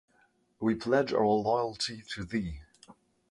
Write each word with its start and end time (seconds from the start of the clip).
We 0.59 0.73
pledge 0.73 1.13
our 1.13 1.23
loyalty 1.27 2.03
to 2.15 2.23
thee". 2.25 2.61